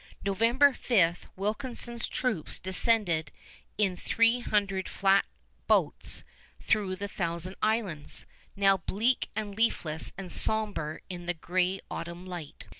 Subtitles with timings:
[0.25, 3.31] November 5 Wilkinson's troops descended
[3.77, 5.25] in three hundred flat
[5.67, 6.23] boats
[6.59, 8.25] through the Thousand Islands,
[8.55, 12.65] now bleak and leafless and somber in the gray autumn light.